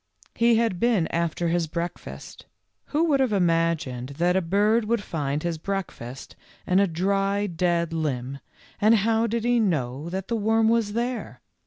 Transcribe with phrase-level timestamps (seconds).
[0.33, 2.47] He had been after his breakfast.
[2.85, 6.35] Who would have imagined that a bird would find his break fast
[6.65, 8.39] in a dry, dead limb,
[8.79, 11.41] and how did he know that the worm was there?